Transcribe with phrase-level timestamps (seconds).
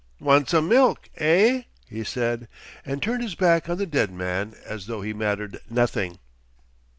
[0.19, 2.47] "Wan' some milk, eh?" he said,
[2.83, 6.17] and turned his back on the dead man as though he mattered nothing.